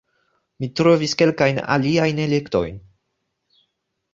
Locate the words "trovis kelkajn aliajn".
0.79-2.23